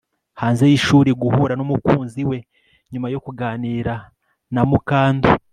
hanze 0.41 0.63
yishuri 0.71 1.09
guhura 1.21 1.53
numukunzi 1.57 2.21
we. 2.29 2.37
nyuma 2.91 3.07
yo 3.13 3.19
kuganira 3.25 3.93
na 4.53 4.61
mukando 4.69 5.29